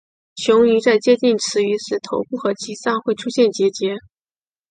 [0.35, 3.97] 雄鱼在接近雌鱼时头部和鳍上会出现结节。